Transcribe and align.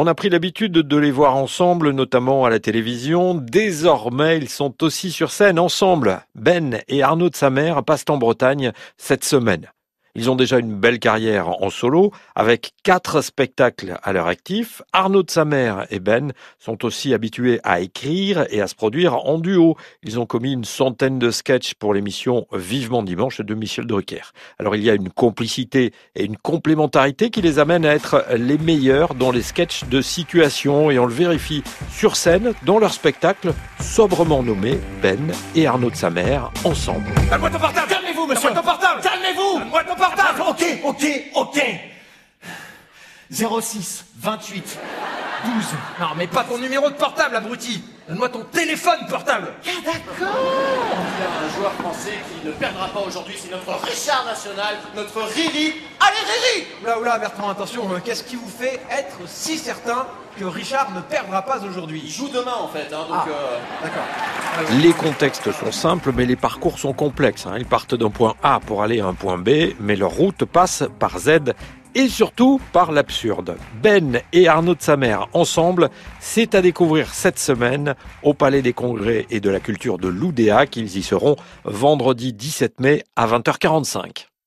On 0.00 0.06
a 0.06 0.14
pris 0.14 0.28
l'habitude 0.28 0.70
de 0.70 0.96
les 0.96 1.10
voir 1.10 1.34
ensemble, 1.34 1.90
notamment 1.90 2.44
à 2.44 2.50
la 2.50 2.60
télévision. 2.60 3.34
Désormais, 3.34 4.38
ils 4.38 4.48
sont 4.48 4.84
aussi 4.84 5.10
sur 5.10 5.32
scène 5.32 5.58
ensemble. 5.58 6.20
Ben 6.36 6.78
et 6.86 7.02
Arnaud 7.02 7.30
de 7.30 7.34
sa 7.34 7.50
mère 7.50 7.82
passent 7.82 8.04
en 8.08 8.16
Bretagne 8.16 8.70
cette 8.96 9.24
semaine. 9.24 9.66
Ils 10.14 10.30
ont 10.30 10.34
déjà 10.34 10.58
une 10.58 10.74
belle 10.74 10.98
carrière 10.98 11.62
en 11.62 11.70
solo, 11.70 12.12
avec 12.34 12.72
quatre 12.82 13.20
spectacles 13.20 13.98
à 14.02 14.12
leur 14.12 14.26
actif. 14.26 14.82
Arnaud 14.92 15.22
de 15.22 15.30
sa 15.30 15.44
mère 15.44 15.86
et 15.90 16.00
Ben 16.00 16.32
sont 16.58 16.84
aussi 16.84 17.14
habitués 17.14 17.60
à 17.62 17.80
écrire 17.80 18.46
et 18.50 18.60
à 18.60 18.66
se 18.66 18.74
produire 18.74 19.26
en 19.26 19.38
duo. 19.38 19.76
Ils 20.02 20.18
ont 20.18 20.26
commis 20.26 20.52
une 20.52 20.64
centaine 20.64 21.18
de 21.18 21.30
sketchs 21.30 21.74
pour 21.74 21.94
l'émission 21.94 22.46
Vivement 22.52 23.02
Dimanche 23.02 23.40
de 23.40 23.54
Michel 23.54 23.86
Drucker. 23.86 24.32
Alors 24.58 24.76
il 24.76 24.82
y 24.82 24.90
a 24.90 24.94
une 24.94 25.10
complicité 25.10 25.92
et 26.14 26.24
une 26.24 26.36
complémentarité 26.36 27.30
qui 27.30 27.42
les 27.42 27.58
amène 27.58 27.84
à 27.84 27.94
être 27.94 28.24
les 28.36 28.58
meilleurs 28.58 29.14
dans 29.14 29.30
les 29.30 29.42
sketchs 29.42 29.84
de 29.84 30.00
situation 30.00 30.90
et 30.90 30.98
on 30.98 31.06
le 31.06 31.14
vérifie 31.14 31.62
sur 31.90 32.16
scène 32.16 32.52
dans 32.64 32.78
leur 32.78 32.92
spectacle 32.92 33.52
sobrement 33.80 34.42
nommé 34.42 34.78
Ben 35.02 35.32
et 35.54 35.66
Arnaud 35.66 35.90
de 35.90 35.96
sa 35.96 36.10
mère 36.10 36.50
ensemble. 36.64 37.12
Calmez-vous, 38.18 38.26
monsieur. 38.26 38.50
Calmez-vous. 39.02 40.48
Ok, 40.48 40.64
ok, 40.84 41.04
ok. 41.34 41.62
06 43.30 44.04
28 44.16 44.78
12 45.44 45.64
Non, 46.00 46.06
mais 46.16 46.26
pas 46.26 46.44
ton 46.44 46.58
numéro 46.58 46.88
de 46.88 46.94
portable, 46.94 47.36
abruti. 47.36 47.82
Donne-moi 48.08 48.28
ton 48.30 48.42
téléphone 48.44 49.06
portable. 49.08 49.52
Ah 49.66 49.70
d'accord. 49.84 50.04
Il 50.18 51.22
y 51.22 51.26
a 51.26 51.46
un 51.46 51.56
joueur 51.56 51.72
français 51.74 52.18
qui 52.40 52.46
ne 52.46 52.52
perdra 52.52 52.88
pas 52.88 53.00
aujourd'hui, 53.00 53.36
c'est 53.38 53.50
notre 53.50 53.70
Richard 53.84 54.24
National, 54.24 54.76
notre 54.96 55.20
Riri. 55.22 55.74
Allez 56.08 56.24
Riri 56.26 56.66
Oula, 56.82 56.98
oula, 57.00 57.18
Bertrand, 57.18 57.50
attention, 57.50 57.82
euh, 57.92 57.98
qu'est-ce 58.04 58.22
qui 58.24 58.36
vous 58.36 58.48
fait 58.48 58.80
être 58.90 59.18
si 59.26 59.58
certain 59.58 60.06
que 60.38 60.44
Richard 60.44 60.92
ne 60.94 61.00
perdra 61.00 61.42
pas 61.42 61.58
Il 61.62 61.68
aujourd'hui 61.68 62.08
joue 62.08 62.28
demain 62.28 62.54
en 62.60 62.68
fait, 62.68 62.92
hein, 62.94 63.04
donc 63.08 63.18
Ah. 63.20 63.26
euh, 63.28 63.58
D'accord. 63.82 64.78
Les 64.80 64.92
contextes 64.92 65.50
sont 65.52 65.72
simples, 65.72 66.12
mais 66.14 66.24
les 66.24 66.36
parcours 66.36 66.78
sont 66.78 66.92
complexes. 66.92 67.46
hein. 67.46 67.54
Ils 67.58 67.66
partent 67.66 67.94
d'un 67.94 68.10
point 68.10 68.34
A 68.42 68.60
pour 68.60 68.82
aller 68.82 69.00
à 69.00 69.06
un 69.06 69.14
point 69.14 69.38
B, 69.38 69.74
mais 69.80 69.96
leur 69.96 70.10
route 70.12 70.44
passe 70.44 70.84
par 70.98 71.18
Z 71.18 71.52
et 71.94 72.08
surtout 72.08 72.60
par 72.72 72.92
l'absurde. 72.92 73.56
Ben 73.82 74.20
et 74.32 74.46
Arnaud 74.46 74.74
de 74.76 74.82
sa 74.82 74.96
mère 74.96 75.26
ensemble, 75.32 75.90
c'est 76.20 76.54
à 76.54 76.62
découvrir 76.62 77.12
cette 77.12 77.38
semaine 77.40 77.94
au 78.22 78.34
Palais 78.34 78.62
des 78.62 78.72
Congrès 78.72 79.26
et 79.30 79.40
de 79.40 79.50
la 79.50 79.58
Culture 79.60 79.98
de 79.98 80.08
l'Oudéa 80.08 80.66
qu'ils 80.66 80.96
y 80.96 81.02
seront 81.02 81.34
vendredi 81.64 82.32
17 82.32 82.78
mai 82.80 83.02
à 83.16 83.26
20h45. 83.26 84.27